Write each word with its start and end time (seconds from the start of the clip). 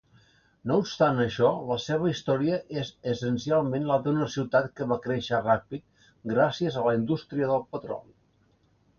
No 0.69 0.75
obstant 0.83 1.19
això, 1.23 1.49
la 1.71 1.75
seva 1.81 2.07
història 2.13 2.55
és 2.83 2.87
essencialment 3.11 3.85
la 3.89 3.97
d'una 4.07 4.27
ciutat 4.35 4.71
que 4.79 4.87
va 4.93 4.97
créixer 5.03 5.41
ràpid 5.49 5.85
gràcies 6.33 6.79
a 6.83 6.87
la 6.87 6.95
indústria 7.01 7.51
del 7.53 7.63
petroli. 7.77 8.15